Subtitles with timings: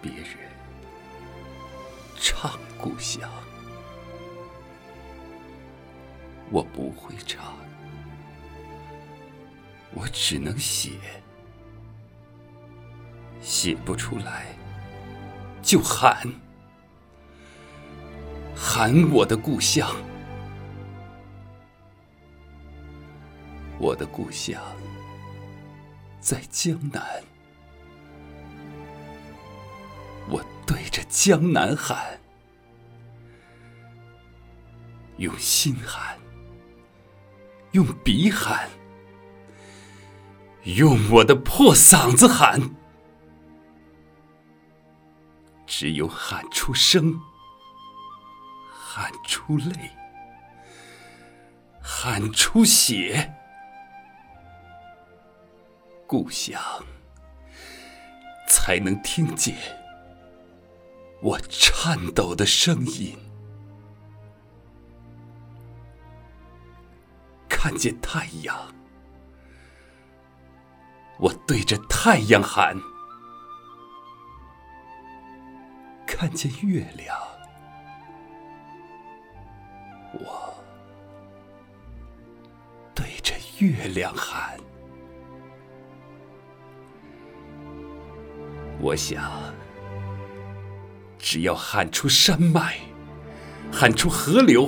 [0.00, 0.26] 别人
[2.16, 3.28] 唱故乡，
[6.50, 7.56] 我不会唱，
[9.92, 10.92] 我只能写，
[13.40, 14.46] 写不出来
[15.62, 16.26] 就喊，
[18.54, 19.90] 喊我的故乡，
[23.78, 24.62] 我的故乡
[26.20, 27.27] 在江南。
[31.08, 32.20] 江南喊，
[35.16, 36.18] 用心喊，
[37.72, 38.68] 用笔喊，
[40.64, 42.60] 用我的破嗓子喊。
[45.66, 47.18] 只有喊出声，
[48.70, 49.90] 喊出泪，
[51.80, 53.34] 喊出血，
[56.06, 56.60] 故乡
[58.46, 59.77] 才能听见。
[61.20, 63.18] 我颤抖的声音，
[67.48, 68.56] 看见太阳，
[71.18, 72.76] 我对着太阳喊；
[76.06, 77.18] 看见月亮，
[80.12, 80.54] 我
[82.94, 84.56] 对着月亮喊。
[88.80, 89.47] 我想。
[91.30, 92.78] 只要喊出山脉，
[93.70, 94.66] 喊出河流，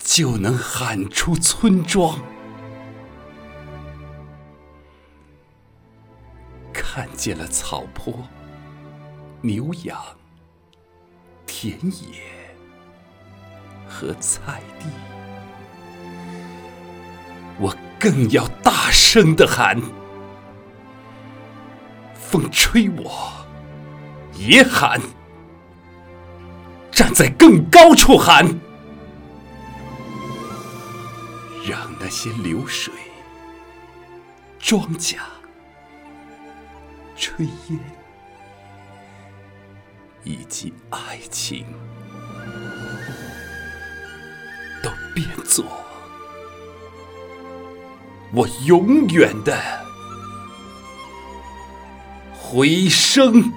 [0.00, 2.18] 就能喊出村庄。
[6.72, 8.12] 看见了草坡、
[9.42, 9.96] 牛羊、
[11.46, 12.52] 田野
[13.88, 14.86] 和菜地，
[17.60, 19.80] 我更要大声的喊。
[22.12, 23.39] 风吹我。
[24.34, 25.00] 也喊，
[26.90, 28.46] 站在更高处喊，
[31.68, 32.92] 让那些流水、
[34.58, 35.16] 庄稼、
[37.16, 37.78] 炊烟
[40.24, 41.66] 以及爱情，
[44.82, 45.64] 都变作
[48.32, 49.54] 我永远的
[52.32, 53.52] 回声。